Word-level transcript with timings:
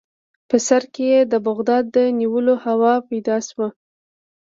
په 0.49 0.57
سر 0.67 0.83
کې 0.93 1.03
یې 1.11 1.19
د 1.31 1.33
بغداد 1.47 1.83
د 1.95 1.97
نیولو 2.19 2.53
هوا 2.65 2.93
پیدا 3.09 3.37
شوه. 3.47 3.67